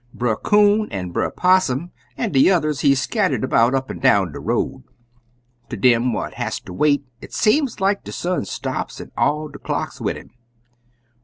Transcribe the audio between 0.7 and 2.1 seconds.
an' Brer Possum